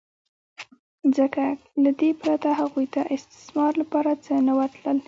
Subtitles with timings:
[1.17, 1.45] ځکه
[1.83, 4.97] له دې پرته هغوی ته د استثمار لپاره څه نه ورتلل